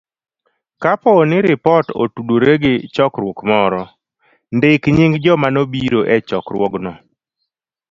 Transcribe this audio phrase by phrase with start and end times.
[0.81, 3.81] Kapo ni ripot otudore gi chokruok moro,
[4.55, 6.93] ndik nying joma nobiro e chokruogno.